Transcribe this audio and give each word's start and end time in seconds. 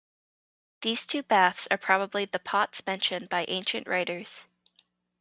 These 0.81 1.05
two 1.05 1.21
baths 1.21 1.67
are 1.69 1.77
probably 1.77 2.25
the 2.25 2.39
Pots 2.39 2.83
mentioned 2.87 3.29
by 3.29 3.45
ancient 3.47 3.87
writers. 3.87 4.47